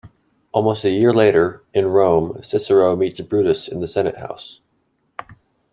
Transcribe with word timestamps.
Almost 0.51 0.83
a 0.83 0.89
year 0.89 1.13
later, 1.13 1.63
in 1.75 1.85
Rome, 1.85 2.39
Cicero 2.41 2.95
meets 2.95 3.21
Brutus 3.21 3.67
in 3.67 3.81
the 3.81 3.87
Senate 3.87 4.17
House. 4.17 4.59